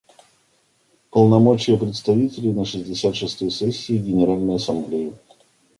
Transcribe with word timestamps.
Полномочия 1.11 1.77
представителей 1.77 2.53
на 2.53 2.65
шестьдесят 2.65 3.15
шестой 3.15 3.51
сессии 3.51 3.99
Генеральной 3.99 4.55
Ассамблеи. 4.55 5.13